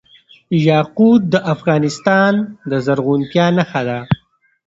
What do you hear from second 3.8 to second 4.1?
ده.